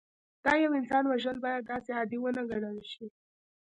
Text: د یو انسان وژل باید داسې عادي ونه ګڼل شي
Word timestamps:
د 0.43 0.45
یو 0.63 0.71
انسان 0.79 1.03
وژل 1.07 1.37
باید 1.45 1.67
داسې 1.71 1.89
عادي 1.97 2.17
ونه 2.19 2.41
ګڼل 2.51 2.77
شي 2.91 3.05